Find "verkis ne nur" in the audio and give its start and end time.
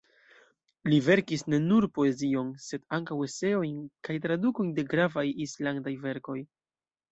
1.07-1.87